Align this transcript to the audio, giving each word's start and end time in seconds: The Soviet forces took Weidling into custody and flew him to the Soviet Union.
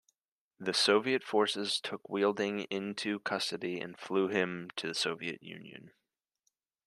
The 0.59 0.73
Soviet 0.73 1.23
forces 1.23 1.79
took 1.79 2.01
Weidling 2.09 2.65
into 2.71 3.19
custody 3.19 3.79
and 3.79 3.99
flew 3.99 4.29
him 4.29 4.71
to 4.77 4.87
the 4.87 4.95
Soviet 4.95 5.43
Union. 5.43 5.91